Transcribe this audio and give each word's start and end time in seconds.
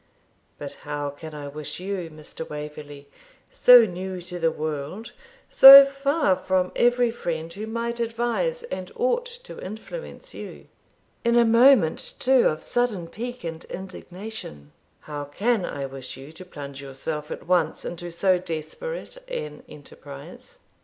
But 0.57 0.77
how 0.81 1.11
can 1.11 1.35
I 1.35 1.47
wish 1.47 1.79
you, 1.79 2.09
Mr. 2.09 2.49
Waverley, 2.49 3.07
so 3.51 3.85
new 3.85 4.19
to 4.23 4.39
the 4.39 4.49
world, 4.49 5.11
so 5.47 5.85
far 5.85 6.37
from 6.37 6.71
every 6.75 7.11
friend 7.11 7.53
who 7.53 7.67
might 7.67 7.99
advise 7.99 8.63
and 8.63 8.91
ought 8.95 9.27
to 9.43 9.63
influence 9.63 10.33
you, 10.33 10.65
in 11.23 11.35
a 11.37 11.45
moment, 11.45 12.13
too, 12.17 12.47
of 12.47 12.63
sudden 12.63 13.09
pique 13.09 13.43
and 13.43 13.63
indignation, 13.65 14.71
how 15.01 15.25
can 15.25 15.65
I 15.65 15.85
wish 15.85 16.17
you 16.17 16.31
to 16.31 16.45
plunge 16.45 16.81
yourself 16.81 17.29
at 17.29 17.45
once 17.45 17.85
into 17.85 18.09
so 18.09 18.39
desperate 18.39 19.17
an 19.29 19.61
enterprise?' 19.69 20.57